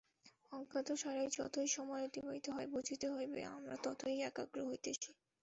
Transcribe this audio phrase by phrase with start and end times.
[0.51, 5.09] অজ্ঞাতসারে যতই সময় অতিবাহিত হয়, বুঝিতে হইবে, আমরা ততই একাগ্র হইতেছি।